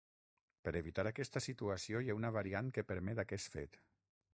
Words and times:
Per 0.67 0.73
evitar 0.79 1.05
aquesta 1.11 1.43
situació 1.49 2.01
hi 2.01 2.09
ha 2.15 2.19
una 2.21 2.35
variant 2.41 2.75
que 2.79 2.89
permet 2.95 3.27
aquest 3.27 3.57
fet. 3.59 3.81